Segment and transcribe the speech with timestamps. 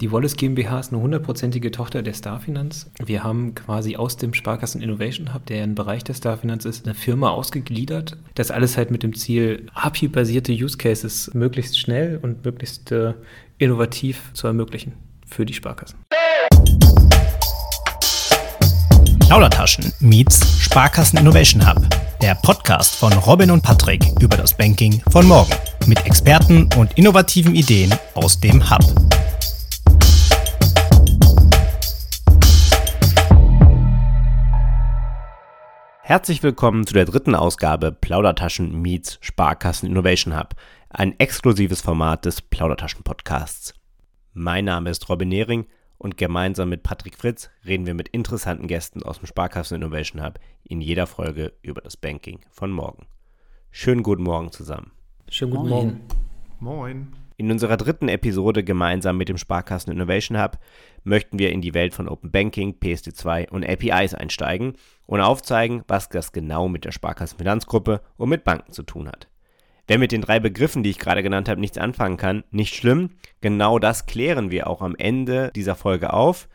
[0.00, 2.88] Die Wallace GmbH ist eine hundertprozentige Tochter der Starfinanz.
[3.04, 6.94] Wir haben quasi aus dem Sparkassen Innovation Hub, der ein Bereich der Starfinanz ist, eine
[6.94, 8.16] Firma ausgegliedert.
[8.36, 13.14] Das alles halt mit dem Ziel, API-basierte Use Cases möglichst schnell und möglichst äh,
[13.58, 14.92] innovativ zu ermöglichen
[15.26, 15.98] für die Sparkassen.
[19.26, 21.82] Plaudertaschen meets Sparkassen Innovation Hub.
[22.22, 25.52] Der Podcast von Robin und Patrick über das Banking von morgen.
[25.86, 28.84] Mit Experten und innovativen Ideen aus dem Hub.
[36.08, 40.54] Herzlich willkommen zu der dritten Ausgabe Plaudertaschen meets Sparkassen Innovation Hub,
[40.88, 43.74] ein exklusives Format des Plaudertaschen Podcasts.
[44.32, 45.66] Mein Name ist Robin Nehring
[45.98, 50.40] und gemeinsam mit Patrick Fritz reden wir mit interessanten Gästen aus dem Sparkassen Innovation Hub
[50.64, 53.04] in jeder Folge über das Banking von morgen.
[53.70, 54.92] Schönen guten Morgen zusammen.
[55.28, 56.00] Schönen guten Moin.
[56.58, 57.08] Morgen.
[57.10, 57.12] Moin.
[57.36, 60.58] In unserer dritten Episode gemeinsam mit dem Sparkassen Innovation Hub
[61.04, 64.72] möchten wir in die Welt von Open Banking, PSD2 und APIs einsteigen
[65.08, 69.26] und aufzeigen, was das genau mit der Sparkassen Finanzgruppe und mit Banken zu tun hat.
[69.86, 73.12] Wer mit den drei Begriffen, die ich gerade genannt habe, nichts anfangen kann, nicht schlimm.
[73.40, 76.46] Genau das klären wir auch am Ende dieser Folge auf.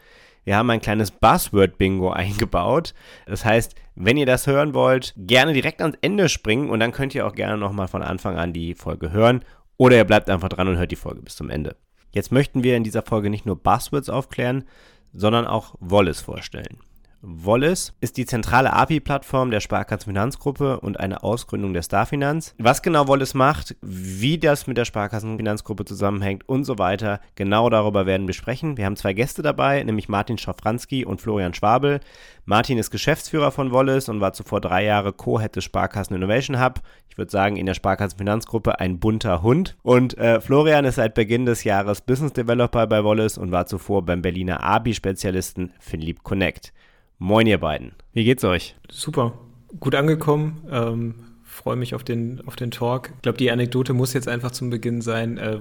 [0.44, 2.94] Wir haben ein kleines Buzzword-Bingo eingebaut.
[3.26, 7.16] Das heißt, wenn ihr das hören wollt, gerne direkt ans Ende springen und dann könnt
[7.16, 9.44] ihr auch gerne nochmal von Anfang an die Folge hören
[9.78, 11.76] oder ihr bleibt einfach dran und hört die Folge bis zum Ende.
[12.12, 14.66] Jetzt möchten wir in dieser Folge nicht nur Buzzwords aufklären,
[15.12, 16.78] sondern auch Wallace vorstellen.
[17.26, 22.54] Wallace ist die zentrale API-Plattform der Sparkassen Finanzgruppe und eine Ausgründung der Starfinanz.
[22.58, 27.70] Was genau Wallace macht, wie das mit der Sparkassen Finanzgruppe zusammenhängt und so weiter, genau
[27.70, 28.76] darüber werden wir sprechen.
[28.76, 32.02] Wir haben zwei Gäste dabei, nämlich Martin Schafranski und Florian Schwabel.
[32.44, 36.82] Martin ist Geschäftsführer von Wallace und war zuvor drei Jahre Co-Head des Sparkassen Innovation Hub.
[37.08, 39.78] Ich würde sagen, in der Sparkassen Finanzgruppe ein bunter Hund.
[39.82, 44.04] Und äh, Florian ist seit Beginn des Jahres Business Developer bei Wallace und war zuvor
[44.04, 46.74] beim Berliner ABI-Spezialisten Finlieb Connect.
[47.18, 47.94] Moin, ihr beiden.
[48.14, 48.76] Wie geht's euch?
[48.90, 49.34] Super.
[49.80, 50.68] Gut angekommen.
[50.70, 51.16] Ähm,
[51.54, 53.12] Freue mich auf den, auf den Talk.
[53.16, 55.38] Ich glaube, die Anekdote muss jetzt einfach zum Beginn sein.
[55.38, 55.60] Äh,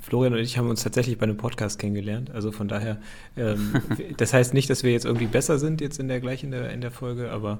[0.00, 2.30] Florian und ich haben uns tatsächlich bei einem Podcast kennengelernt.
[2.30, 2.98] Also von daher,
[3.36, 3.74] ähm,
[4.16, 6.70] das heißt nicht, dass wir jetzt irgendwie besser sind jetzt in der gleich in der,
[6.70, 7.58] in der Folge, aber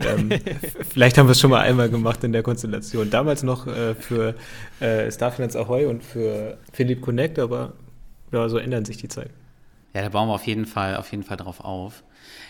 [0.00, 0.30] ähm,
[0.90, 3.08] vielleicht haben wir es schon mal einmal gemacht in der Konstellation.
[3.08, 4.34] Damals noch äh, für
[4.80, 7.74] äh, Starfinance Ahoy und für Philipp Connect, aber
[8.32, 9.32] ja, so ändern sich die Zeiten.
[9.94, 12.02] Ja, da bauen wir auf jeden Fall, auf jeden Fall drauf auf.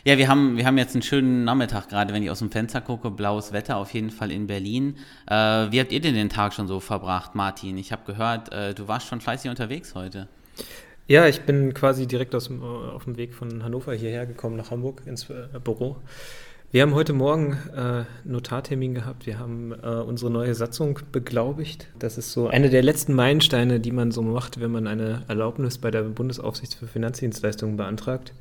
[0.06, 2.80] Ja, wir haben, wir haben jetzt einen schönen Nachmittag, gerade wenn ich aus dem Fenster
[2.80, 3.10] gucke.
[3.10, 4.98] Blaues Wetter auf jeden Fall in Berlin.
[5.26, 7.76] Äh, wie habt ihr denn den Tag schon so verbracht, Martin?
[7.76, 10.28] Ich habe gehört, äh, du warst schon fleißig unterwegs heute.
[11.08, 14.70] Ja, ich bin quasi direkt aus dem, auf dem Weg von Hannover hierher gekommen nach
[14.70, 15.96] Hamburg ins äh, Büro.
[16.70, 19.26] Wir haben heute Morgen äh, Notartermin gehabt.
[19.26, 21.88] Wir haben äh, unsere neue Satzung beglaubigt.
[21.98, 25.78] Das ist so eine der letzten Meilensteine, die man so macht, wenn man eine Erlaubnis
[25.78, 28.34] bei der Bundesaufsicht für Finanzdienstleistungen beantragt.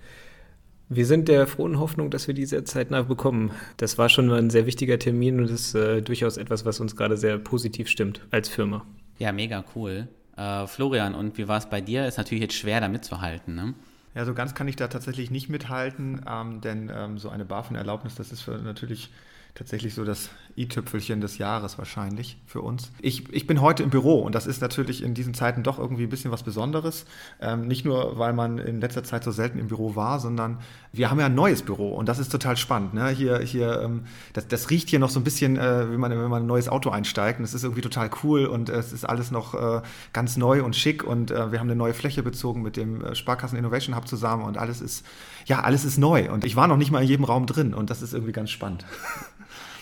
[0.87, 3.51] Wir sind der frohen Hoffnung, dass wir diese zeitnah bekommen.
[3.77, 7.17] Das war schon ein sehr wichtiger Termin und ist äh, durchaus etwas, was uns gerade
[7.17, 8.85] sehr positiv stimmt als Firma.
[9.17, 10.07] Ja, mega cool.
[10.37, 12.05] Äh, Florian, und wie war es bei dir?
[12.07, 13.73] Ist natürlich jetzt schwer, da mitzuhalten, ne?
[14.13, 18.15] Ja, so ganz kann ich da tatsächlich nicht mithalten, ähm, denn ähm, so eine BaFin-Erlaubnis,
[18.15, 19.09] das ist für natürlich
[19.55, 22.91] tatsächlich so das i-Tüpfelchen des Jahres wahrscheinlich für uns.
[23.01, 26.03] Ich, ich bin heute im Büro und das ist natürlich in diesen Zeiten doch irgendwie
[26.03, 27.05] ein bisschen was Besonderes.
[27.41, 30.59] Ähm, nicht nur, weil man in letzter Zeit so selten im Büro war, sondern
[30.91, 32.93] wir haben ja ein neues Büro und das ist total spannend.
[32.93, 33.09] Ne?
[33.09, 36.29] Hier, hier, ähm, das, das riecht hier noch so ein bisschen, äh, wenn, man, wenn
[36.29, 39.05] man ein neues Auto einsteigt und es ist irgendwie total cool und äh, es ist
[39.05, 42.61] alles noch äh, ganz neu und schick und äh, wir haben eine neue Fläche bezogen
[42.61, 45.05] mit dem äh, Sparkassen Innovation Hub zusammen und alles ist,
[45.45, 47.89] ja, alles ist neu und ich war noch nicht mal in jedem Raum drin und
[47.89, 48.85] das ist irgendwie ganz spannend.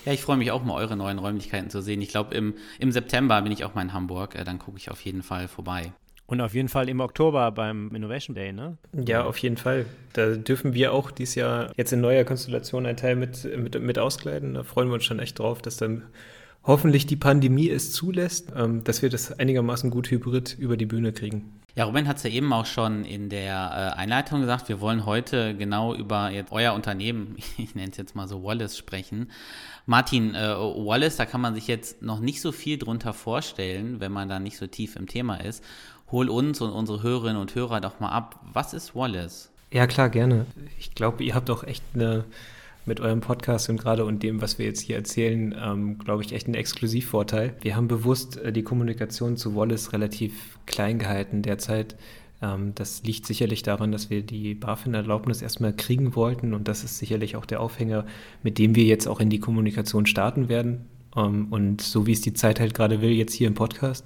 [0.05, 2.01] Ja, ich freue mich auch mal, eure neuen Räumlichkeiten zu sehen.
[2.01, 4.35] Ich glaube, im, im September bin ich auch mal in Hamburg.
[4.35, 5.93] Äh, dann gucke ich auf jeden Fall vorbei.
[6.25, 8.77] Und auf jeden Fall im Oktober beim Innovation Day, ne?
[8.93, 9.85] Ja, auf jeden Fall.
[10.13, 13.99] Da dürfen wir auch dieses Jahr jetzt in neuer Konstellation einen Teil mit, mit, mit
[13.99, 14.53] auskleiden.
[14.53, 16.03] Da freuen wir uns schon echt drauf, dass dann
[16.63, 21.11] hoffentlich die Pandemie es zulässt, ähm, dass wir das einigermaßen gut hybrid über die Bühne
[21.11, 21.61] kriegen.
[21.75, 25.07] Ja, Ruben hat es ja eben auch schon in der äh, Einleitung gesagt, wir wollen
[25.07, 29.31] heute genau über euer Unternehmen, ich nenne es jetzt mal so Wallace, sprechen.
[29.87, 34.11] Martin, äh, Wallace, da kann man sich jetzt noch nicht so viel drunter vorstellen, wenn
[34.11, 35.63] man da nicht so tief im Thema ist.
[36.11, 38.39] Hol uns und unsere Hörerinnen und Hörer doch mal ab.
[38.53, 39.49] Was ist Wallace?
[39.71, 40.45] Ja, klar, gerne.
[40.77, 42.25] Ich glaube, ihr habt auch echt eine
[42.85, 46.33] mit eurem Podcast und gerade und dem, was wir jetzt hier erzählen, ähm, glaube ich,
[46.33, 47.53] echt einen Exklusivvorteil.
[47.61, 51.95] Wir haben bewusst äh, die Kommunikation zu Wallace relativ klein gehalten derzeit.
[52.41, 56.97] Ähm, das liegt sicherlich daran, dass wir die BaFin-Erlaubnis erstmal kriegen wollten und das ist
[56.97, 58.05] sicherlich auch der Aufhänger,
[58.43, 60.85] mit dem wir jetzt auch in die Kommunikation starten werden.
[61.15, 64.05] Ähm, und so wie es die Zeit halt gerade will, jetzt hier im Podcast.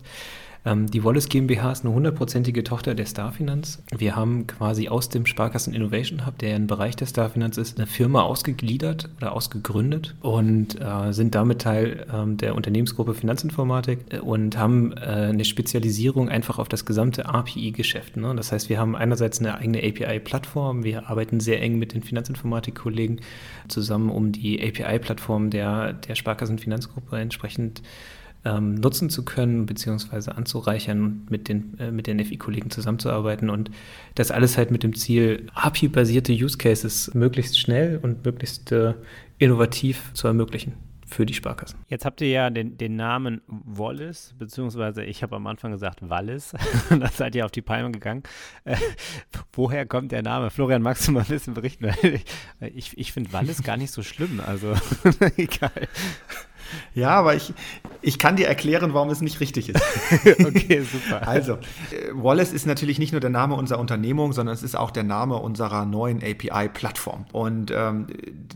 [0.66, 3.82] Ähm, die Wallace GmbH ist eine hundertprozentige Tochter der Starfinanz.
[3.96, 7.88] Wir haben quasi aus dem Sparkassen Innovation Hub, der ein Bereich der Starfinanz ist, eine
[7.88, 14.58] Firma ausgegliedert oder ausgegründet und äh, sind damit Teil ähm, der Unternehmensgruppe Finanzinformatik äh, und
[14.58, 18.18] haben äh, eine Spezialisierung einfach auf das gesamte API-Geschäft.
[18.18, 18.34] Ne?
[18.36, 23.20] Das heißt, wir haben einerseits eine eigene API-Plattform, wir arbeiten sehr eng mit den Finanzinformatik-Kollegen
[23.68, 27.82] zusammen, um die API-Plattform der, der Sparkassenfinanzgruppe entsprechend
[28.48, 33.72] ähm, nutzen zu können, beziehungsweise anzureichern und mit den, äh, mit den FI-Kollegen zusammenzuarbeiten und
[34.16, 38.94] das alles halt mit dem Ziel, API-basierte Use Cases möglichst schnell und möglichst äh,
[39.38, 40.74] innovativ zu ermöglichen
[41.06, 41.80] für die Sparkassen.
[41.88, 46.54] Jetzt habt ihr ja den, den Namen Wallace, beziehungsweise ich habe am Anfang gesagt Wallis,
[46.90, 48.24] da seid ihr auf die Palme gegangen.
[48.66, 48.76] Äh,
[49.54, 50.50] woher kommt der Name?
[50.50, 51.92] Florian, magst du mal ein bisschen berichten?
[52.60, 54.74] ich ich finde Wallis gar nicht so schlimm, also
[55.38, 55.88] egal.
[56.94, 57.54] Ja, aber ich,
[58.02, 59.82] ich kann dir erklären, warum es nicht richtig ist.
[60.46, 61.28] okay, super.
[61.28, 64.92] Also, äh, Wallace ist natürlich nicht nur der Name unserer Unternehmung, sondern es ist auch
[64.92, 67.26] der Name unserer neuen API-Plattform.
[67.32, 68.08] Und ähm,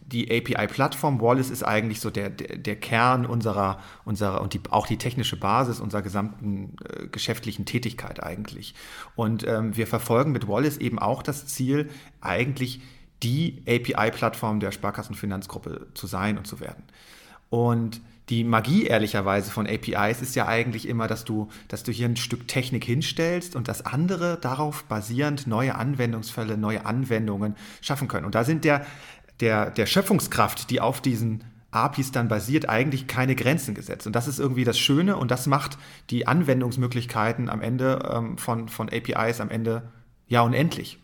[0.08, 4.88] die API-Plattform Wallace ist eigentlich so der, der, der Kern unserer, unserer und die, auch
[4.88, 8.75] die technische Basis unserer gesamten äh, geschäftlichen Tätigkeit eigentlich.
[9.16, 11.90] Und ähm, wir verfolgen mit Wallace eben auch das Ziel,
[12.22, 12.81] eigentlich
[13.24, 16.84] die API-Plattform der Sparkassenfinanzgruppe zu sein und zu werden.
[17.51, 18.00] Und
[18.30, 22.15] die Magie ehrlicherweise von APIs ist ja eigentlich immer, dass du, dass du hier ein
[22.15, 28.25] Stück Technik hinstellst und das andere darauf basierend neue Anwendungsfälle, neue Anwendungen schaffen können.
[28.25, 28.86] Und da sind der,
[29.42, 34.07] der, der Schöpfungskraft, die auf diesen APIs dann basiert, eigentlich keine Grenzen gesetzt.
[34.07, 35.77] Und das ist irgendwie das Schöne und das macht
[36.09, 39.92] die Anwendungsmöglichkeiten am Ende ähm, von, von APIs am Ende
[40.27, 41.00] ja unendlich.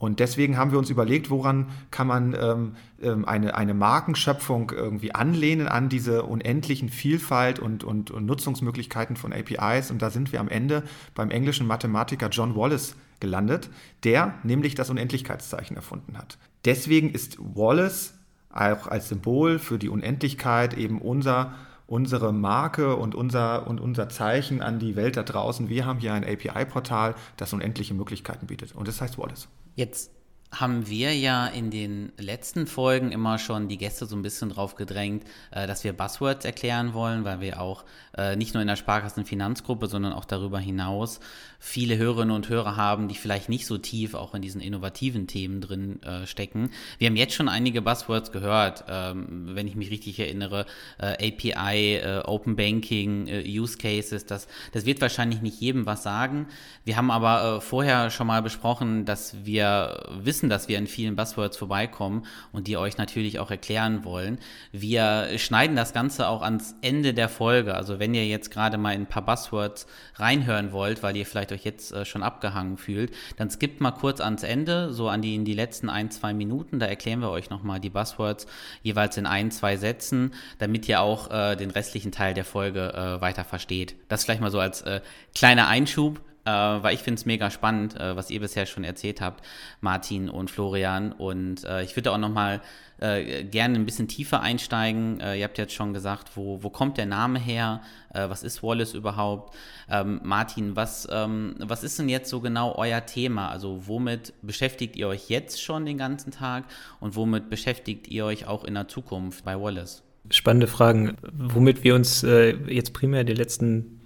[0.00, 5.14] Und deswegen haben wir uns überlegt, woran kann man ähm, ähm, eine, eine Markenschöpfung irgendwie
[5.14, 9.90] anlehnen an diese unendlichen Vielfalt und, und, und Nutzungsmöglichkeiten von APIs.
[9.90, 13.68] Und da sind wir am Ende beim englischen Mathematiker John Wallace gelandet,
[14.02, 16.38] der nämlich das Unendlichkeitszeichen erfunden hat.
[16.64, 18.14] Deswegen ist Wallace
[18.48, 21.52] auch als Symbol für die Unendlichkeit eben unser
[21.86, 25.68] unsere Marke und unser, und unser Zeichen an die Welt da draußen.
[25.68, 28.76] Wir haben hier ein API-Portal, das unendliche Möglichkeiten bietet.
[28.76, 29.48] Und das heißt Wallace.
[29.74, 30.10] Jetzt
[30.52, 34.74] haben wir ja in den letzten Folgen immer schon die Gäste so ein bisschen drauf
[34.74, 37.84] gedrängt, äh, dass wir Buzzwords erklären wollen, weil wir auch
[38.16, 41.20] äh, nicht nur in der Sparkassenfinanzgruppe, sondern auch darüber hinaus
[41.60, 45.60] viele Hörerinnen und Hörer haben, die vielleicht nicht so tief auch in diesen innovativen Themen
[45.60, 46.70] drin äh, stecken.
[46.98, 50.66] Wir haben jetzt schon einige Buzzwords gehört, ähm, wenn ich mich richtig erinnere,
[50.98, 56.46] API, Open Banking, Use Cases, das, das wird wahrscheinlich nicht jedem was sagen.
[56.84, 61.16] Wir haben aber vorher schon mal besprochen, dass wir wissen, wissen, dass wir in vielen
[61.16, 64.38] Buzzwords vorbeikommen und die euch natürlich auch erklären wollen.
[64.72, 67.74] Wir schneiden das Ganze auch ans Ende der Folge.
[67.74, 71.52] Also wenn ihr jetzt gerade mal in ein paar Buzzwords reinhören wollt, weil ihr vielleicht
[71.52, 75.34] euch jetzt äh, schon abgehangen fühlt, dann skippt mal kurz ans Ende, so an die
[75.34, 76.78] in die letzten ein, zwei Minuten.
[76.78, 78.46] Da erklären wir euch nochmal die Buzzwords
[78.82, 83.20] jeweils in ein, zwei Sätzen, damit ihr auch äh, den restlichen Teil der Folge äh,
[83.20, 83.94] weiter versteht.
[84.08, 85.02] Das vielleicht mal so als äh,
[85.34, 89.20] kleiner Einschub äh, weil ich finde es mega spannend, äh, was ihr bisher schon erzählt
[89.20, 89.44] habt,
[89.80, 91.12] Martin und Florian.
[91.12, 92.60] Und äh, ich würde auch nochmal
[92.98, 95.20] äh, gerne ein bisschen tiefer einsteigen.
[95.20, 97.82] Äh, ihr habt jetzt schon gesagt, wo, wo kommt der Name her?
[98.12, 99.54] Äh, was ist Wallace überhaupt?
[99.88, 103.48] Ähm, Martin, was, ähm, was ist denn jetzt so genau euer Thema?
[103.48, 106.64] Also womit beschäftigt ihr euch jetzt schon den ganzen Tag
[107.00, 110.02] und womit beschäftigt ihr euch auch in der Zukunft bei Wallace?
[110.30, 111.16] Spannende Fragen.
[111.32, 113.99] Womit wir uns äh, jetzt primär die letzten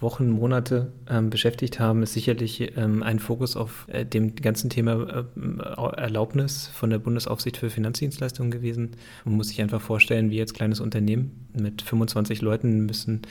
[0.00, 5.24] Wochen, Monate ähm, beschäftigt haben, ist sicherlich ähm, ein Fokus auf äh, dem ganzen Thema
[5.36, 8.92] äh, Erlaubnis von der Bundesaufsicht für Finanzdienstleistungen gewesen.
[9.24, 13.22] Man muss sich einfach vorstellen, wir als kleines Unternehmen mit 25 Leuten müssen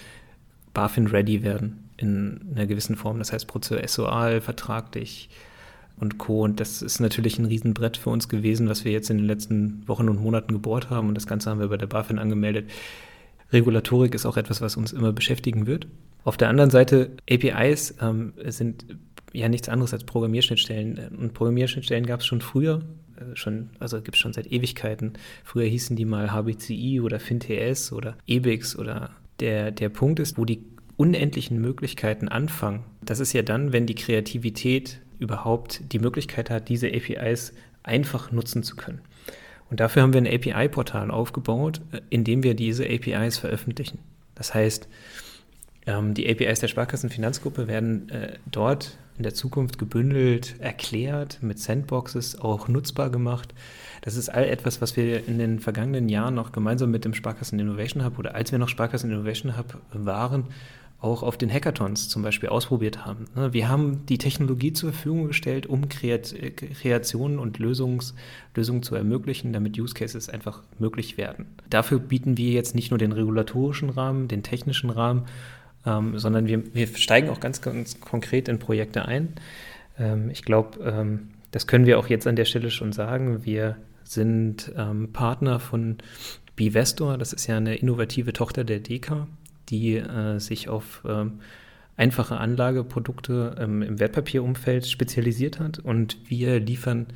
[0.73, 3.19] BaFin-ready werden in einer gewissen Form.
[3.19, 5.29] Das heißt prozessual, vertraglich
[5.97, 6.43] und Co.
[6.43, 9.87] Und das ist natürlich ein Riesenbrett für uns gewesen, was wir jetzt in den letzten
[9.87, 11.09] Wochen und Monaten gebohrt haben.
[11.09, 12.69] Und das Ganze haben wir bei der BaFin angemeldet.
[13.51, 15.87] Regulatorik ist auch etwas, was uns immer beschäftigen wird.
[16.23, 18.85] Auf der anderen Seite, APIs ähm, sind
[19.33, 21.17] ja nichts anderes als Programmierschnittstellen.
[21.17, 22.81] Und Programmierschnittstellen gab es schon früher,
[23.17, 25.13] äh, schon, also gibt es schon seit Ewigkeiten.
[25.43, 30.45] Früher hießen die mal HBCI oder FinTS oder EBIX oder der, der Punkt ist, wo
[30.45, 30.63] die
[30.95, 32.83] unendlichen Möglichkeiten anfangen.
[33.01, 38.63] Das ist ja dann, wenn die Kreativität überhaupt die Möglichkeit hat, diese APIs einfach nutzen
[38.63, 39.01] zu können.
[39.69, 43.99] Und dafür haben wir ein API-Portal aufgebaut, äh, in dem wir diese APIs veröffentlichen.
[44.35, 44.87] Das heißt,
[45.85, 52.39] ähm, die APIs der Sparkassenfinanzgruppe werden äh, dort in der Zukunft gebündelt, erklärt, mit Sandboxes
[52.39, 53.53] auch nutzbar gemacht.
[54.01, 57.59] Das ist all etwas, was wir in den vergangenen Jahren noch gemeinsam mit dem Sparkassen
[57.59, 60.45] Innovation Hub oder als wir noch Sparkassen Innovation Hub waren,
[60.99, 63.25] auch auf den Hackathons zum Beispiel ausprobiert haben.
[63.35, 63.51] Ne?
[63.51, 68.15] Wir haben die Technologie zur Verfügung gestellt, um Kreationen und Lösungs,
[68.55, 71.45] Lösungen zu ermöglichen, damit Use Cases einfach möglich werden.
[71.69, 75.25] Dafür bieten wir jetzt nicht nur den regulatorischen Rahmen, den technischen Rahmen,
[75.85, 79.33] ähm, sondern wir, wir steigen auch ganz, ganz konkret in Projekte ein.
[79.97, 83.45] Ähm, ich glaube, ähm, das können wir auch jetzt an der Stelle schon sagen.
[83.45, 85.97] Wir sind ähm, Partner von
[86.55, 89.27] Bivestor, das ist ja eine innovative Tochter der DECA
[89.69, 91.39] die äh, sich auf ähm,
[91.95, 95.77] einfache Anlageprodukte im Wertpapierumfeld spezialisiert hat.
[95.77, 97.07] Und wir liefern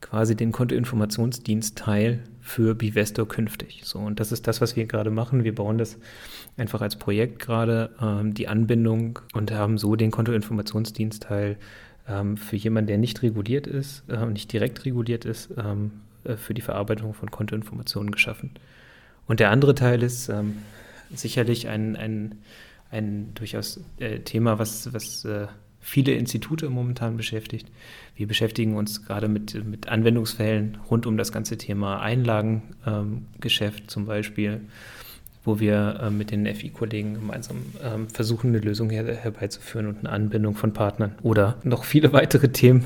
[0.00, 3.82] quasi den Kontoinformationsdienst-Teil für Bivestor künftig.
[3.84, 5.44] So, und das ist das, was wir gerade machen.
[5.44, 5.98] Wir bauen das
[6.56, 11.58] einfach als Projekt gerade, ähm, die Anbindung und haben so den Kontoinformationsdienst-Teil
[12.08, 15.92] ähm, für jemanden, der nicht reguliert ist, äh, nicht direkt reguliert ist, ähm,
[16.24, 18.52] äh, für die Verarbeitung von Kontoinformationen geschaffen.
[19.26, 20.56] Und der andere Teil ist, ähm,
[21.14, 22.38] sicherlich ein, ein,
[22.90, 25.46] ein durchaus äh, Thema, was, was äh,
[25.80, 27.66] viele Institute momentan beschäftigt.
[28.14, 34.06] Wir beschäftigen uns gerade mit, mit Anwendungsfällen rund um das ganze Thema Einlagengeschäft ähm, zum
[34.06, 34.60] Beispiel,
[35.42, 40.10] wo wir äh, mit den FI-Kollegen gemeinsam ähm, versuchen, eine Lösung her herbeizuführen und eine
[40.10, 41.14] Anbindung von Partnern.
[41.22, 42.84] Oder noch viele weitere Themen,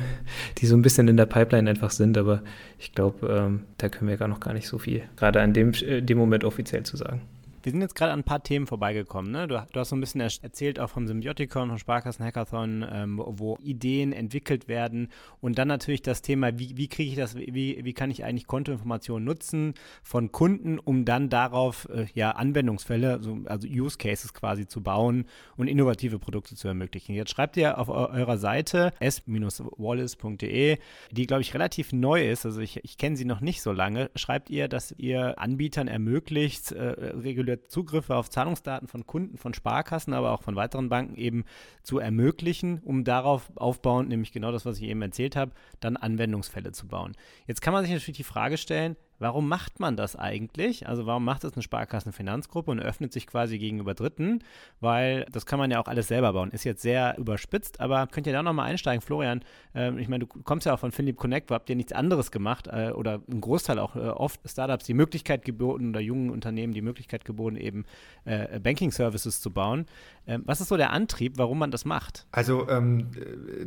[0.59, 2.43] die so ein bisschen in der Pipeline einfach sind, aber
[2.79, 5.73] ich glaube, ähm, da können wir gar noch gar nicht so viel, gerade an dem,
[5.75, 7.23] äh, dem Moment offiziell zu sagen.
[7.65, 9.33] Wir sind jetzt gerade an ein paar Themen vorbeigekommen.
[9.33, 9.49] Ne?
[9.49, 13.57] Du, du, hast so ein bisschen erzählt auch vom Symbioticon, vom Sparkassen Hackathon, ähm, wo
[13.63, 15.09] Ideen entwickelt werden
[15.41, 18.47] und dann natürlich das Thema, wie, wie kriege ich das, wie, wie kann ich eigentlich
[18.47, 24.67] Kontoinformationen nutzen von Kunden, um dann darauf äh, ja Anwendungsfälle, so, also Use Cases quasi
[24.67, 25.25] zu bauen
[25.57, 27.15] und innovative Produkte zu ermöglichen.
[27.15, 30.77] Jetzt schreibt ihr auf eurer Seite s-wallace.de,
[31.13, 34.11] die glaube ich relativ neu ist, also ich, ich kenne sie noch nicht so lange,
[34.17, 39.55] schreibt ihr, dass ihr Anbietern ermöglicht, äh, regulär für Zugriffe auf Zahlungsdaten von Kunden, von
[39.55, 41.45] Sparkassen, aber auch von weiteren Banken eben
[41.83, 46.73] zu ermöglichen, um darauf aufbauend, nämlich genau das, was ich eben erzählt habe, dann Anwendungsfälle
[46.73, 47.17] zu bauen.
[47.47, 50.89] Jetzt kann man sich natürlich die Frage stellen, Warum macht man das eigentlich?
[50.89, 54.43] Also warum macht das eine Sparkassenfinanzgruppe und öffnet sich quasi gegenüber Dritten?
[54.81, 56.51] Weil das kann man ja auch alles selber bauen.
[56.51, 59.43] Ist jetzt sehr überspitzt, aber könnt ihr da nochmal einsteigen, Florian?
[59.75, 62.33] Äh, ich meine, du kommst ja auch von Philipp Connect, wo habt ihr nichts anderes
[62.33, 66.75] gemacht äh, oder im Großteil auch äh, oft Startups die Möglichkeit geboten oder jungen Unternehmen
[66.75, 67.85] die Möglichkeit geboten, eben
[68.25, 69.87] äh, Banking-Services zu bauen.
[70.27, 72.27] Ähm, was ist so der Antrieb, warum man das macht?
[72.33, 73.11] Also ähm,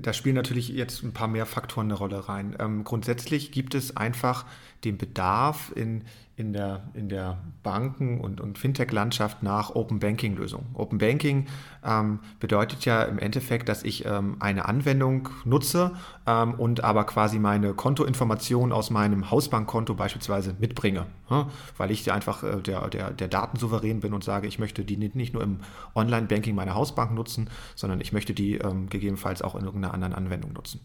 [0.01, 2.55] da spielen natürlich jetzt ein paar mehr Faktoren eine Rolle rein.
[2.59, 4.45] Ähm, grundsätzlich gibt es einfach
[4.83, 5.36] den Bedarf
[5.75, 6.03] in,
[6.35, 10.67] in der, in der Banken- und, und Fintech-Landschaft nach Open Banking-Lösungen.
[10.75, 11.47] Open Banking
[11.83, 15.91] ähm, bedeutet ja im Endeffekt, dass ich ähm, eine Anwendung nutze
[16.27, 21.49] ähm, und aber quasi meine Kontoinformationen aus meinem Hausbankkonto beispielsweise mitbringe, ja?
[21.77, 25.33] weil ich einfach äh, der, der, der Datensouverän bin und sage, ich möchte die nicht
[25.33, 25.61] nur im
[25.95, 30.53] Online-Banking meiner Hausbank nutzen, sondern ich möchte die ähm, gegebenenfalls auch in irgendeiner anderen Anwendung
[30.53, 30.81] nutzen.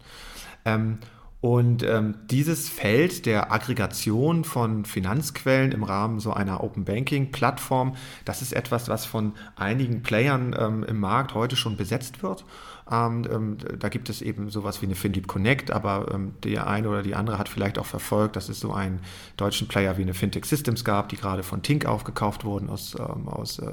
[1.43, 7.97] Und ähm, dieses Feld der Aggregation von Finanzquellen im Rahmen so einer Open Banking Plattform,
[8.23, 12.45] das ist etwas, was von einigen Playern ähm, im Markt heute schon besetzt wird.
[12.91, 16.89] Ähm, ähm, da gibt es eben sowas wie eine FinDeep Connect, aber ähm, der eine
[16.89, 18.99] oder die andere hat vielleicht auch verfolgt, dass es so einen
[19.37, 23.27] deutschen Player wie eine Fintech Systems gab, die gerade von Tink aufgekauft wurden aus, ähm,
[23.27, 23.71] aus, äh,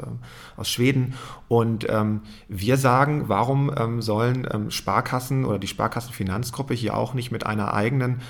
[0.56, 1.14] aus Schweden.
[1.48, 7.46] Und ähm, wir sagen, warum ähm, sollen Sparkassen oder die Sparkassenfinanzgruppe hier auch nicht mit
[7.46, 8.20] einer eigenen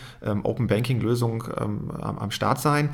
[0.42, 2.90] Open Banking Lösung am, am, Start sein,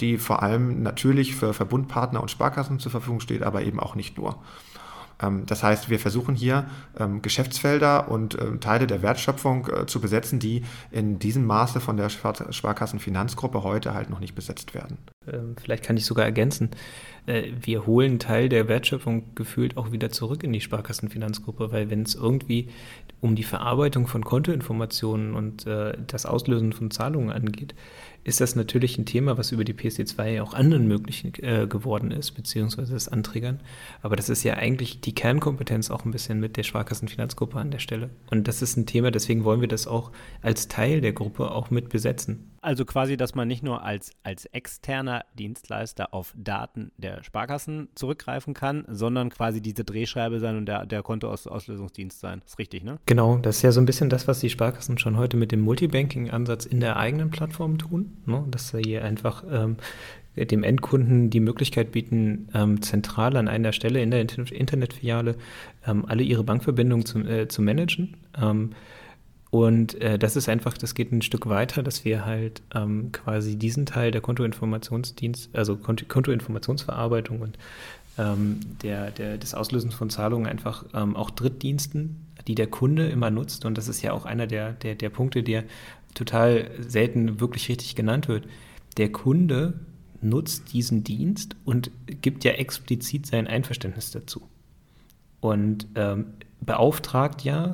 [0.00, 4.18] die vor allem natürlich für Verbundpartner und Sparkassen zur Verfügung steht, aber eben auch nicht
[4.18, 4.38] nur.
[5.20, 6.66] Ähm, das heißt, wir versuchen hier
[6.98, 11.96] ähm, Geschäftsfelder und ähm, Teile der Wertschöpfung äh, zu besetzen, die in diesem Maße von
[11.96, 14.98] der Sparkassenfinanzgruppe heute halt noch nicht besetzt werden.
[15.60, 16.70] Vielleicht kann ich sogar ergänzen,
[17.28, 22.02] äh, wir holen Teil der Wertschöpfung gefühlt auch wieder zurück in die Sparkassenfinanzgruppe, weil wenn
[22.02, 22.68] es irgendwie
[23.20, 27.74] um die Verarbeitung von Kontoinformationen und äh, das Auslösen von Zahlungen angeht,
[28.24, 32.32] ist das natürlich ein Thema, was über die PSD2 auch anderen möglich äh, geworden ist,
[32.32, 33.60] beziehungsweise das Anträgern.
[34.02, 37.78] Aber das ist ja eigentlich die Kernkompetenz auch ein bisschen mit der Sparkassenfinanzgruppe an der
[37.78, 38.10] Stelle.
[38.30, 41.70] Und das ist ein Thema, deswegen wollen wir das auch als Teil der Gruppe auch
[41.70, 42.50] mit besetzen.
[42.60, 48.54] Also quasi, dass man nicht nur als, als externer Dienstleister auf Daten der Sparkassen zurückgreifen
[48.54, 52.42] kann, sondern quasi diese Drehscheibe sein und der, der Kontoauslösungsdienst sein.
[52.44, 52.98] Ist richtig, ne?
[53.06, 55.60] Genau, das ist ja so ein bisschen das, was die Sparkassen schon heute mit dem
[55.60, 58.16] Multibanking-Ansatz in der eigenen Plattform tun.
[58.26, 58.44] Ne?
[58.50, 59.76] Dass sie hier einfach ähm,
[60.36, 65.36] dem Endkunden die Möglichkeit bieten, ähm, zentral an einer Stelle in der Internetfiliale
[65.86, 68.16] ähm, alle ihre Bankverbindungen zu, äh, zu managen.
[68.40, 68.70] Ähm,
[69.50, 73.56] und äh, das ist einfach, das geht ein Stück weiter, dass wir halt ähm, quasi
[73.56, 77.58] diesen Teil der Kontoinformationsdienst, also Konto, Kontoinformationsverarbeitung und
[78.18, 83.30] ähm, der, der, des Auslösens von Zahlungen einfach ähm, auch Drittdiensten, die der Kunde immer
[83.30, 83.64] nutzt.
[83.64, 85.64] Und das ist ja auch einer der, der, der Punkte, der
[86.14, 88.46] total selten wirklich richtig genannt wird.
[88.98, 89.74] Der Kunde
[90.20, 91.90] nutzt diesen Dienst und
[92.20, 94.42] gibt ja explizit sein Einverständnis dazu.
[95.40, 96.26] Und ähm,
[96.60, 97.72] beauftragt ja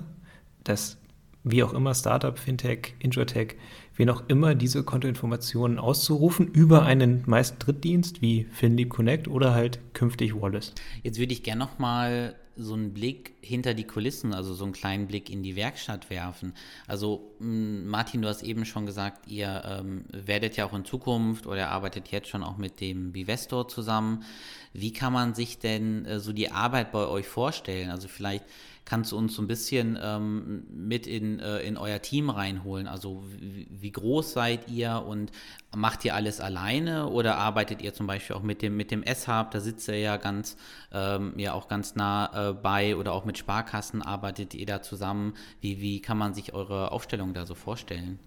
[0.62, 0.98] das,
[1.44, 3.56] wie auch immer, Startup, Fintech, Insurtech,
[3.96, 9.78] wen auch immer, diese Kontoinformationen auszurufen über einen meist Drittdienst wie FinLeap Connect oder halt
[9.94, 10.72] künftig Wallace.
[11.02, 15.06] Jetzt würde ich gerne nochmal so einen Blick hinter die Kulissen, also so einen kleinen
[15.08, 16.54] Blick in die Werkstatt werfen.
[16.86, 21.70] Also Martin, du hast eben schon gesagt, ihr ähm, werdet ja auch in Zukunft oder
[21.70, 24.24] arbeitet jetzt schon auch mit dem Bivestor zusammen.
[24.72, 27.90] Wie kann man sich denn äh, so die Arbeit bei euch vorstellen?
[27.90, 28.44] Also vielleicht
[28.84, 32.86] kannst du uns so ein bisschen ähm, mit in, äh, in euer Team reinholen?
[32.86, 35.32] Also wie, wie, groß seid ihr und
[35.74, 39.50] macht ihr alles alleine oder arbeitet ihr zum Beispiel auch mit dem, mit dem S-Hub?
[39.50, 40.56] Da sitzt ihr ja ganz,
[40.92, 45.34] ähm, ja auch ganz nah äh, bei oder auch mit Sparkassen arbeitet ihr da zusammen?
[45.60, 48.18] Wie, wie kann man sich eure Aufstellung da so vorstellen?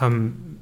[0.00, 0.58] Ähm,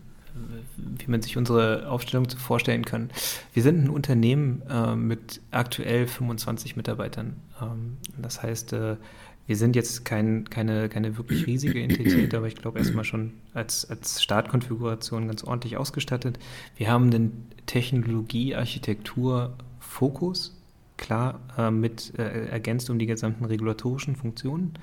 [0.76, 3.10] wie man sich unsere Aufstellung vorstellen kann.
[3.52, 7.36] Wir sind ein Unternehmen äh, mit aktuell 25 Mitarbeitern.
[7.62, 8.96] Ähm, das heißt, äh,
[9.46, 13.88] wir sind jetzt kein, keine, keine wirklich riesige Entität, aber ich glaube erstmal schon als,
[13.90, 16.38] als Startkonfiguration ganz ordentlich ausgestattet.
[16.76, 20.56] Wir haben den Technologie, Architektur, Fokus,
[20.96, 24.74] klar, äh, mit äh, ergänzt um die gesamten regulatorischen Funktionen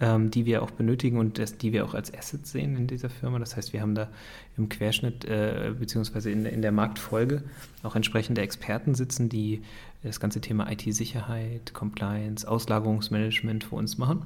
[0.00, 3.10] ähm, die wir auch benötigen und das, die wir auch als Assets sehen in dieser
[3.10, 3.38] Firma.
[3.38, 4.08] Das heißt, wir haben da
[4.56, 7.42] im Querschnitt äh, beziehungsweise in, in der Marktfolge
[7.82, 9.62] auch entsprechende Experten sitzen, die
[10.02, 14.22] das ganze Thema IT-Sicherheit, Compliance, Auslagerungsmanagement für uns machen.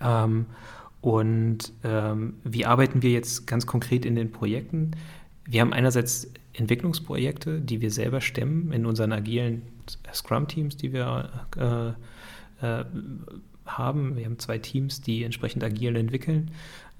[0.00, 0.46] Ähm,
[1.00, 4.92] und ähm, wie arbeiten wir jetzt ganz konkret in den Projekten?
[5.44, 9.62] Wir haben einerseits Entwicklungsprojekte, die wir selber stemmen in unseren agilen
[10.12, 12.84] Scrum-Teams, die wir äh, äh,
[13.76, 14.16] haben.
[14.16, 16.50] Wir haben zwei Teams, die entsprechend agil entwickeln,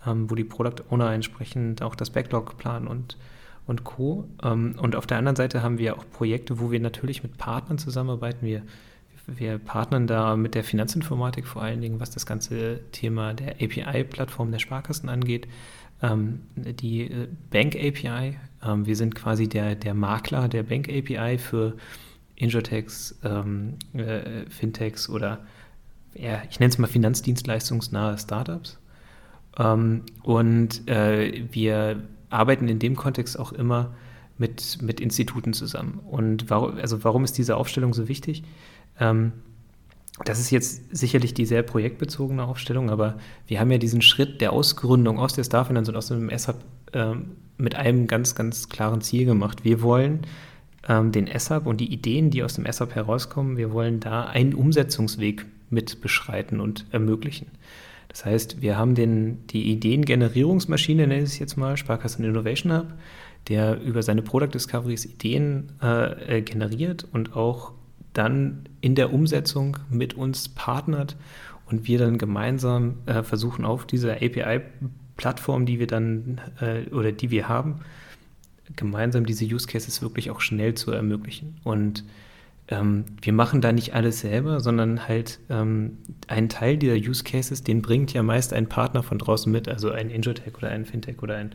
[0.07, 3.17] ähm, wo die Product Owner entsprechend auch das Backlog planen und,
[3.67, 4.28] und Co.
[4.43, 7.78] Ähm, und auf der anderen Seite haben wir auch Projekte, wo wir natürlich mit Partnern
[7.78, 8.45] zusammenarbeiten.
[8.45, 8.63] Wir,
[9.26, 14.50] wir partnern da mit der Finanzinformatik vor allen Dingen, was das ganze Thema der API-Plattform
[14.50, 15.49] der Sparkassen angeht.
[16.02, 21.39] Ähm, die äh, Bank API, ähm, wir sind quasi der, der Makler der Bank API
[21.39, 21.76] für
[22.37, 25.41] Injurtechs, ähm, äh, Fintechs oder
[26.19, 28.78] ja, ich nenne es mal finanzdienstleistungsnahe Startups.
[29.59, 33.95] Ähm, und äh, wir arbeiten in dem Kontext auch immer
[34.37, 36.00] mit, mit Instituten zusammen.
[36.07, 38.45] Und warum, also warum ist diese Aufstellung so wichtig?
[39.00, 39.33] Ähm,
[40.25, 44.52] das ist jetzt sicherlich die sehr projektbezogene Aufstellung, aber wir haben ja diesen Schritt der
[44.52, 46.57] Ausgründung aus der Starfinance und aus dem S-Hub
[46.93, 49.65] ähm, mit einem ganz, ganz klaren Ziel gemacht.
[49.65, 50.21] Wir wollen
[50.89, 54.54] ähm, den S-Hub und die Ideen, die aus dem S-Hub herauskommen, wir wollen da einen
[54.54, 57.49] Umsetzungsweg mit beschreiten und ermöglichen.
[58.09, 62.87] Das heißt, wir haben den, die Ideengenerierungsmaschine, nenne ich es jetzt mal, Sparkassen Innovation Hub,
[63.49, 67.73] der über seine Product Discoveries Ideen äh, äh, generiert und auch
[68.13, 71.17] dann in der Umsetzung mit uns partnert
[71.67, 77.31] und wir dann gemeinsam äh, versuchen auf dieser API-Plattform, die wir dann äh, oder die
[77.31, 77.81] wir haben,
[78.76, 81.59] gemeinsam diese Use Cases wirklich auch schnell zu ermöglichen.
[81.65, 82.04] Und
[82.71, 87.63] ähm, wir machen da nicht alles selber, sondern halt ähm, einen Teil dieser Use Cases,
[87.63, 91.23] den bringt ja meist ein Partner von draußen mit, also ein Injotech oder ein Fintech
[91.23, 91.52] oder ein,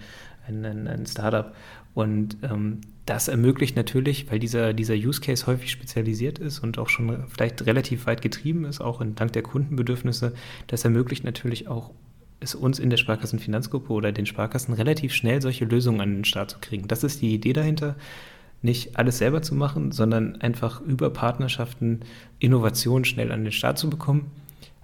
[0.47, 1.53] ein, ein, ein Startup.
[1.93, 6.89] Und ähm, das ermöglicht natürlich, weil dieser, dieser Use Case häufig spezialisiert ist und auch
[6.89, 10.33] schon vielleicht relativ weit getrieben ist, auch dank der Kundenbedürfnisse,
[10.67, 11.91] das ermöglicht natürlich auch
[12.39, 16.51] es uns in der Sparkassenfinanzgruppe oder den Sparkassen relativ schnell solche Lösungen an den Start
[16.51, 16.87] zu kriegen.
[16.89, 17.95] Das ist die Idee dahinter
[18.63, 21.99] nicht alles selber zu machen, sondern einfach über Partnerschaften
[22.39, 24.31] Innovationen schnell an den Start zu bekommen.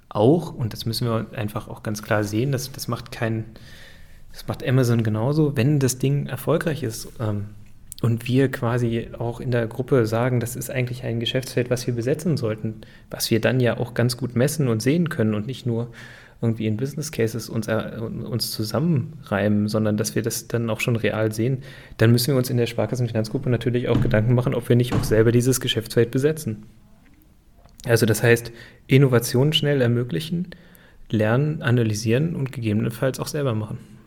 [0.10, 3.46] Auch, und das müssen wir einfach auch ganz klar sehen, das, das macht kein,
[4.32, 7.46] das macht Amazon genauso, wenn das Ding erfolgreich ist ähm,
[8.02, 11.94] und wir quasi auch in der Gruppe sagen, das ist eigentlich ein Geschäftsfeld, was wir
[11.94, 15.66] besetzen sollten, was wir dann ja auch ganz gut messen und sehen können und nicht
[15.66, 15.92] nur
[16.42, 21.34] irgendwie in Business Cases uns, uns zusammenreimen, sondern dass wir das dann auch schon real
[21.34, 21.64] sehen,
[21.98, 25.04] dann müssen wir uns in der Sparkassenfinanzgruppe natürlich auch Gedanken machen, ob wir nicht auch
[25.04, 26.64] selber dieses Geschäftsfeld besetzen.
[27.86, 28.52] Also das heißt,
[28.88, 30.50] Innovationen schnell ermöglichen,
[31.10, 33.99] lernen, analysieren und gegebenenfalls auch selber machen.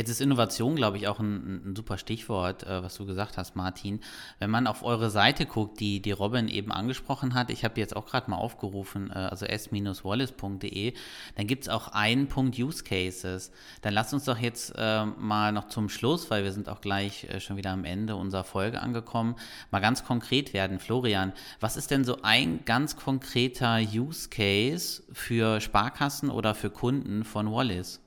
[0.00, 3.54] Jetzt ist Innovation, glaube ich, auch ein, ein super Stichwort, äh, was du gesagt hast,
[3.54, 4.00] Martin.
[4.38, 7.94] Wenn man auf eure Seite guckt, die, die Robin eben angesprochen hat, ich habe jetzt
[7.94, 10.94] auch gerade mal aufgerufen, äh, also s-wallace.de,
[11.36, 13.52] dann gibt es auch einen Punkt Use Cases.
[13.82, 17.24] Dann lasst uns doch jetzt äh, mal noch zum Schluss, weil wir sind auch gleich
[17.24, 19.36] äh, schon wieder am Ende unserer Folge angekommen,
[19.70, 20.78] mal ganz konkret werden.
[20.78, 27.22] Florian, was ist denn so ein ganz konkreter Use Case für Sparkassen oder für Kunden
[27.22, 28.00] von Wallace?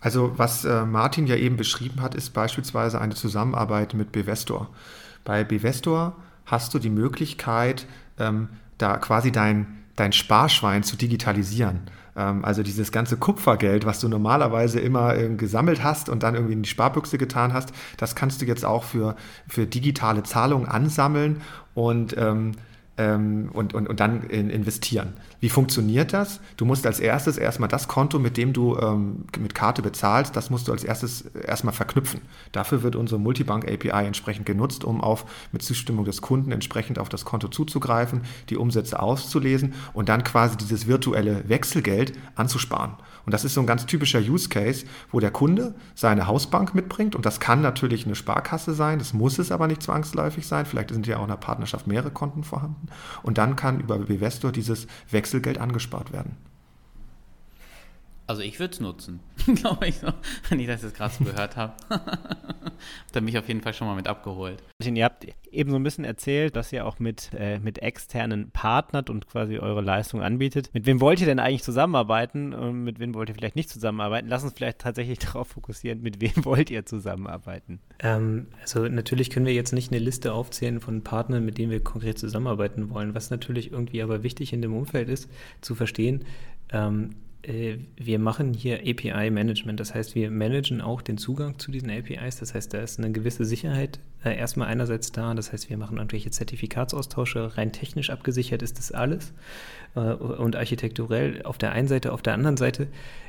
[0.00, 4.68] Also was äh, Martin ja eben beschrieben hat, ist beispielsweise eine Zusammenarbeit mit Bevestor.
[5.24, 6.14] Bei Bevestor
[6.46, 7.86] hast du die Möglichkeit,
[8.18, 11.80] ähm, da quasi dein, dein Sparschwein zu digitalisieren.
[12.16, 16.54] Ähm, also dieses ganze Kupfergeld, was du normalerweise immer äh, gesammelt hast und dann irgendwie
[16.54, 19.16] in die Sparbüchse getan hast, das kannst du jetzt auch für,
[19.48, 21.42] für digitale Zahlungen ansammeln
[21.74, 22.52] und ähm,
[22.98, 25.14] ähm, und, und, und dann in, investieren.
[25.40, 26.40] Wie funktioniert das?
[26.56, 30.50] Du musst als erstes erstmal das Konto, mit dem du ähm, mit Karte bezahlst, das
[30.50, 32.20] musst du als erstes erstmal verknüpfen.
[32.52, 37.08] Dafür wird unsere Multibank API entsprechend genutzt, um auf mit Zustimmung des Kunden entsprechend auf
[37.08, 42.94] das Konto zuzugreifen, die Umsätze auszulesen und dann quasi dieses virtuelle Wechselgeld anzusparen.
[43.28, 47.14] Und das ist so ein ganz typischer Use Case, wo der Kunde seine Hausbank mitbringt
[47.14, 50.64] und das kann natürlich eine Sparkasse sein, das muss es aber nicht zwangsläufig sein.
[50.64, 52.86] Vielleicht sind ja auch in der Partnerschaft mehrere Konten vorhanden.
[53.22, 56.38] Und dann kann über Bevestor dieses Wechselgeld angespart werden.
[58.28, 59.20] Also ich würde es nutzen,
[59.54, 60.08] glaube ich, so,
[60.50, 61.72] wenn ich das jetzt gerade so gehört habe.
[63.12, 64.62] da mich auf jeden Fall schon mal mit abgeholt.
[64.84, 69.08] Ihr habt eben so ein bisschen erzählt, dass ihr auch mit, äh, mit externen partnert
[69.08, 70.68] und quasi eure Leistung anbietet.
[70.74, 74.28] Mit wem wollt ihr denn eigentlich zusammenarbeiten und mit wem wollt ihr vielleicht nicht zusammenarbeiten?
[74.28, 77.80] Lass uns vielleicht tatsächlich darauf fokussieren, mit wem wollt ihr zusammenarbeiten?
[78.00, 81.82] Ähm, also natürlich können wir jetzt nicht eine Liste aufzählen von Partnern, mit denen wir
[81.82, 83.14] konkret zusammenarbeiten wollen.
[83.14, 85.30] Was natürlich irgendwie aber wichtig in dem Umfeld ist,
[85.62, 86.26] zu verstehen,
[86.74, 89.78] ähm, äh, wir machen hier API-Management.
[89.80, 92.36] Das heißt, wir managen auch den Zugang zu diesen APIs.
[92.36, 95.34] Das heißt, da ist eine gewisse Sicherheit äh, erstmal einerseits da.
[95.34, 97.56] Das heißt, wir machen irgendwelche Zertifikatsaustausche.
[97.56, 99.32] Rein technisch abgesichert ist das alles.
[99.94, 102.88] Äh, und architekturell auf der einen Seite, auf der anderen Seite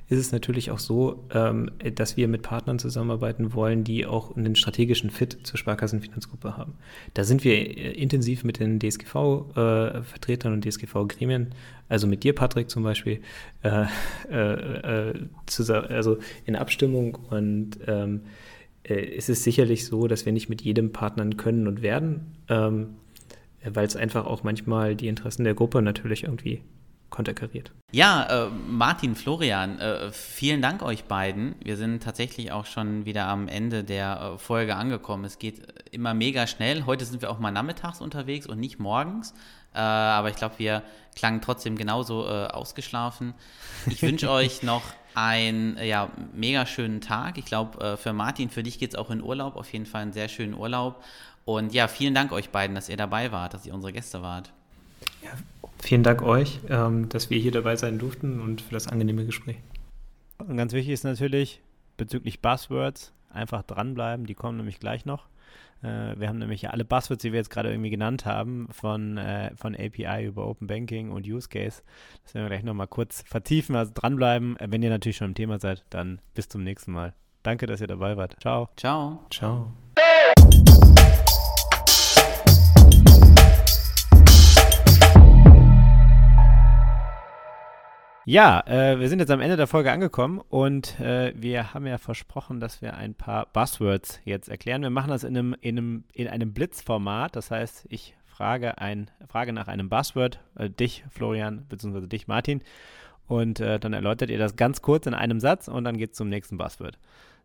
[0.10, 4.56] ist es natürlich auch so, ähm, dass wir mit Partnern zusammenarbeiten wollen, die auch einen
[4.56, 6.74] strategischen Fit zur Sparkassenfinanzgruppe haben.
[7.14, 11.54] Da sind wir äh, intensiv mit den DSGV-Vertretern äh, und DSGV-Gremien,
[11.90, 13.22] also mit dir, Patrick, zum Beispiel,
[13.62, 13.86] äh,
[14.32, 15.14] äh,
[15.90, 18.22] also in Abstimmung und ähm,
[18.90, 22.96] es ist sicherlich so, dass wir nicht mit jedem partnern können und werden, ähm,
[23.64, 26.62] weil es einfach auch manchmal die Interessen der Gruppe natürlich irgendwie
[27.10, 27.72] konterkariert.
[27.92, 31.56] Ja, äh, Martin, Florian, äh, vielen Dank euch beiden.
[31.64, 35.26] Wir sind tatsächlich auch schon wieder am Ende der äh, Folge angekommen.
[35.26, 36.86] Es geht immer mega schnell.
[36.86, 39.34] Heute sind wir auch mal nachmittags unterwegs und nicht morgens.
[39.80, 40.84] Äh, aber ich glaube, wir
[41.16, 43.34] klangen trotzdem genauso äh, ausgeschlafen.
[43.88, 44.84] Ich wünsche euch noch
[45.16, 47.38] einen ja, mega schönen Tag.
[47.38, 49.56] Ich glaube, äh, für Martin, für dich geht es auch in Urlaub.
[49.56, 51.04] Auf jeden Fall einen sehr schönen Urlaub.
[51.46, 54.52] Und ja, vielen Dank euch beiden, dass ihr dabei wart, dass ihr unsere Gäste wart.
[55.24, 55.32] Ja,
[55.82, 59.58] Vielen Dank euch, ähm, dass wir hier dabei sein durften und für das angenehme Gespräch.
[60.38, 61.62] Und ganz wichtig ist natürlich
[61.98, 65.28] bezüglich Buzzwords einfach dranbleiben, die kommen nämlich gleich noch.
[65.82, 69.18] Äh, wir haben nämlich ja alle Buzzwords, die wir jetzt gerade irgendwie genannt haben, von,
[69.18, 71.84] äh, von API über Open Banking und Use Case.
[72.24, 74.58] Das werden wir gleich nochmal kurz vertiefen, also dranbleiben.
[74.58, 77.14] Äh, wenn ihr natürlich schon im Thema seid, dann bis zum nächsten Mal.
[77.44, 78.36] Danke, dass ihr dabei wart.
[78.42, 78.70] Ciao.
[78.76, 79.26] Ciao.
[79.30, 79.72] Ciao.
[88.30, 91.98] Ja, äh, wir sind jetzt am Ende der Folge angekommen und äh, wir haben ja
[91.98, 94.84] versprochen, dass wir ein paar Buzzwords jetzt erklären.
[94.84, 97.36] Wir machen das in einem, in einem, in einem Blitzformat.
[97.36, 102.62] Das heißt, ich frage, ein, frage nach einem Buzzword, äh, dich, Florian, beziehungsweise dich, Martin.
[103.26, 106.18] Und äh, dann erläutert ihr das ganz kurz in einem Satz und dann geht es
[106.18, 107.00] zum nächsten Buzzword.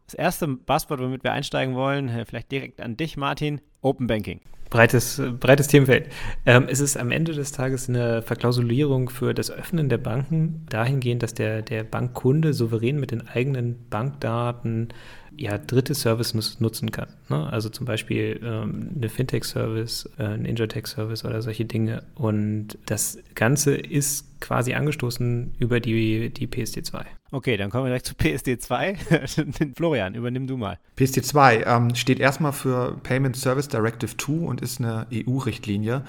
[0.07, 4.41] Das erste Buzzword, womit wir einsteigen wollen, äh, vielleicht direkt an dich, Martin, Open Banking
[4.75, 6.09] breites, breites Themenfeld.
[6.47, 11.23] Ähm, es ist am Ende des Tages eine Verklausulierung für das Öffnen der Banken dahingehend,
[11.23, 14.89] dass der, der Bankkunde souverän mit den eigenen Bankdaten
[15.37, 17.09] ja, dritte Services nutzen kann.
[17.29, 17.49] Ne?
[17.53, 22.03] Also zum Beispiel ähm, eine Fintech-Service, äh, ein Injotech-Service oder solche Dinge.
[22.17, 27.05] Und das Ganze ist quasi angestoßen über die, die PSD2.
[27.35, 29.75] Okay, dann kommen wir gleich zu PSD2.
[29.77, 30.79] Florian, übernimm du mal.
[30.97, 36.05] PSD2 ähm, steht erstmal für Payment Service Directive 2 und ist eine EU-Richtlinie,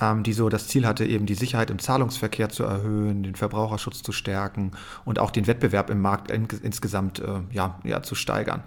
[0.00, 4.02] ähm, die so das Ziel hatte, eben die Sicherheit im Zahlungsverkehr zu erhöhen, den Verbraucherschutz
[4.02, 4.70] zu stärken
[5.04, 8.62] und auch den Wettbewerb im Markt in, insgesamt äh, ja, ja, zu steigern.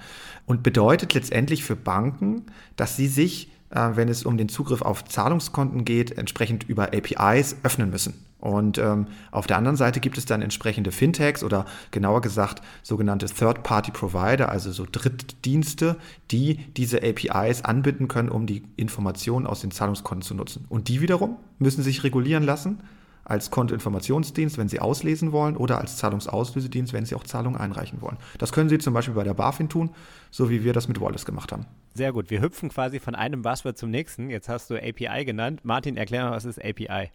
[0.45, 2.45] Und bedeutet letztendlich für Banken,
[2.76, 7.90] dass sie sich wenn es um den Zugriff auf Zahlungskonten geht, entsprechend über APIs öffnen
[7.90, 8.14] müssen.
[8.40, 13.28] Und ähm, auf der anderen Seite gibt es dann entsprechende Fintechs oder genauer gesagt sogenannte
[13.28, 15.96] Third-Party-Provider, also so Drittdienste,
[16.30, 20.66] die diese APIs anbinden können, um die Informationen aus den Zahlungskonten zu nutzen.
[20.68, 22.80] Und die wiederum müssen sich regulieren lassen
[23.26, 28.18] als Kontoinformationsdienst, wenn Sie auslesen wollen, oder als Zahlungsauslösedienst, wenn Sie auch Zahlungen einreichen wollen.
[28.38, 29.92] Das können Sie zum Beispiel bei der BaFin tun,
[30.32, 31.66] so wie wir das mit Wallace gemacht haben.
[31.94, 32.30] Sehr gut.
[32.30, 34.30] Wir hüpfen quasi von einem Buzzword zum nächsten.
[34.30, 35.62] Jetzt hast du API genannt.
[35.64, 37.12] Martin, erklär mal, was ist API?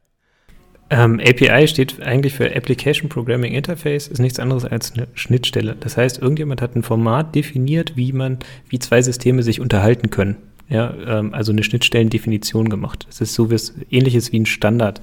[0.90, 5.77] Ähm, API steht eigentlich für Application Programming Interface, ist nichts anderes als eine Schnittstelle.
[5.79, 10.37] Das heißt, irgendjemand hat ein Format definiert, wie man, wie zwei Systeme sich unterhalten können.
[10.71, 13.07] Ja, ähm, also eine Schnittstellendefinition gemacht.
[13.11, 15.01] Es ist so was ähnliches wie ein Standard.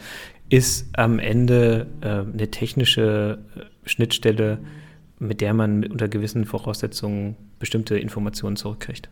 [0.50, 4.60] Ist am Ende äh, eine technische äh, Schnittstelle,
[5.20, 9.10] mit der man unter gewissen Voraussetzungen bestimmte Informationen zurückkriegt.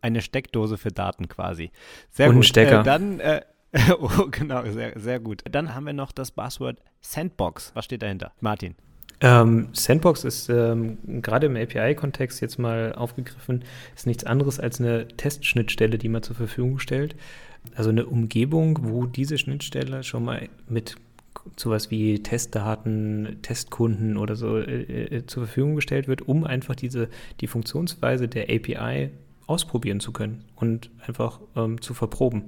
[0.00, 1.70] Eine Steckdose für Daten quasi.
[2.10, 2.44] Sehr Und gut.
[2.44, 2.80] ein Stecker.
[2.80, 3.42] Äh, dann äh,
[4.00, 5.42] oh, genau, sehr, sehr gut.
[5.50, 7.72] Dann haben wir noch das Buzzword Sandbox.
[7.74, 8.32] Was steht dahinter?
[8.40, 8.74] Martin.
[9.22, 15.08] Ähm, Sandbox ist ähm, gerade im API-Kontext jetzt mal aufgegriffen, ist nichts anderes als eine
[15.08, 17.14] Testschnittstelle, die man zur Verfügung stellt.
[17.74, 20.96] Also eine Umgebung, wo diese Schnittstelle schon mal mit
[21.56, 27.08] sowas wie Testdaten, Testkunden oder so äh, äh, zur Verfügung gestellt wird, um einfach diese
[27.40, 29.10] die Funktionsweise der API
[29.46, 32.44] ausprobieren zu können und einfach ähm, zu verproben.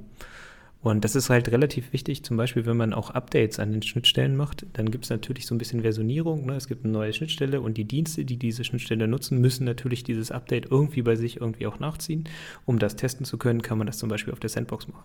[0.83, 4.37] Und das ist halt relativ wichtig, zum Beispiel, wenn man auch Updates an den Schnittstellen
[4.37, 6.45] macht, dann gibt es natürlich so ein bisschen Versionierung.
[6.45, 6.57] Ne?
[6.57, 10.33] Es gibt eine neue Schnittstelle und die Dienste, die diese Schnittstelle nutzen, müssen natürlich dieses
[10.33, 12.25] Update irgendwie bei sich irgendwie auch nachziehen.
[12.67, 15.05] Um das testen zu können, kann man das zum Beispiel auf der Sandbox machen.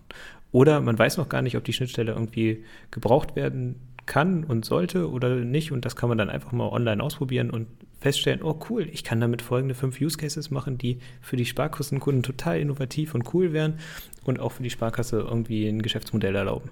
[0.50, 3.76] Oder man weiß noch gar nicht, ob die Schnittstelle irgendwie gebraucht werden
[4.08, 5.70] kann und sollte oder nicht.
[5.70, 7.68] Und das kann man dann einfach mal online ausprobieren und
[8.00, 12.24] feststellen, oh cool, ich kann damit folgende fünf Use Cases machen, die für die Sparkassenkunden
[12.24, 13.78] total innovativ und cool wären
[14.24, 16.70] und auch für die Sparkasse irgendwie ein Geschäftsmodell erlauben.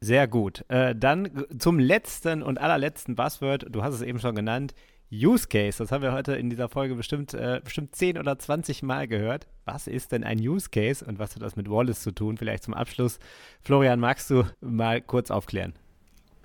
[0.00, 0.64] Sehr gut.
[0.68, 3.66] Äh, dann zum letzten und allerletzten Buzzword.
[3.70, 4.74] Du hast es eben schon genannt.
[5.10, 5.78] Use Case.
[5.78, 9.46] Das haben wir heute in dieser Folge bestimmt, äh, bestimmt 10 oder 20 Mal gehört.
[9.64, 12.36] Was ist denn ein Use Case und was hat das mit Wallace zu tun?
[12.36, 13.18] Vielleicht zum Abschluss.
[13.62, 15.74] Florian, magst du mal kurz aufklären?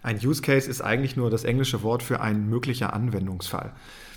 [0.01, 3.73] Ein Use Case ist eigentlich nur das englische Wort für ein möglicher Anwendungsfall.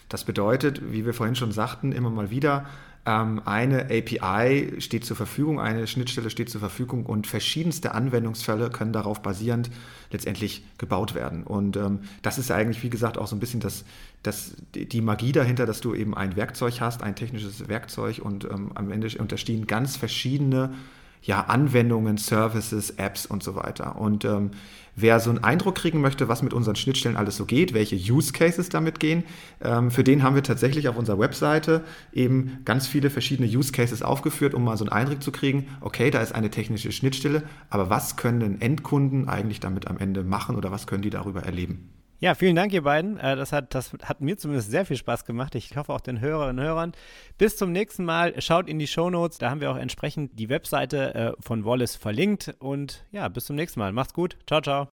[0.08, 2.66] Das bedeutet, wie wir vorhin schon sagten, immer mal wieder,
[3.04, 8.92] ähm, eine API steht zur Verfügung, eine Schnittstelle steht zur Verfügung und verschiedenste Anwendungsfälle können
[8.92, 9.70] darauf basierend
[10.12, 11.42] letztendlich gebaut werden.
[11.42, 13.84] Und ähm, das ist eigentlich, wie gesagt, auch so ein bisschen das,
[14.22, 18.70] das, die Magie dahinter, dass du eben ein Werkzeug hast, ein technisches Werkzeug und ähm,
[18.74, 20.72] am Ende unterstehen ganz verschiedene
[21.22, 23.96] ja, Anwendungen, Services, Apps und so weiter.
[23.96, 24.50] Und ähm,
[24.96, 28.32] wer so einen Eindruck kriegen möchte, was mit unseren Schnittstellen alles so geht, welche Use
[28.32, 29.24] Cases damit gehen,
[29.60, 34.02] ähm, für den haben wir tatsächlich auf unserer Webseite eben ganz viele verschiedene Use Cases
[34.02, 37.88] aufgeführt, um mal so einen Eindruck zu kriegen, okay, da ist eine technische Schnittstelle, aber
[37.88, 42.01] was können denn Endkunden eigentlich damit am Ende machen oder was können die darüber erleben?
[42.22, 43.18] Ja, vielen Dank, ihr beiden.
[43.18, 45.56] Äh, das hat, das hat mir zumindest sehr viel Spaß gemacht.
[45.56, 46.92] Ich hoffe auch den Hörerinnen und Hörern.
[47.36, 48.40] Bis zum nächsten Mal.
[48.40, 49.38] Schaut in die Show Notes.
[49.38, 52.54] Da haben wir auch entsprechend die Webseite äh, von Wallace verlinkt.
[52.60, 53.90] Und ja, bis zum nächsten Mal.
[53.90, 54.38] Macht's gut.
[54.46, 54.88] Ciao, ciao.